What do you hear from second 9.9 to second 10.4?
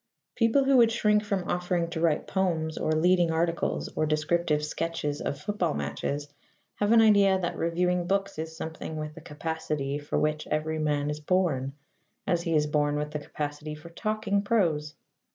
for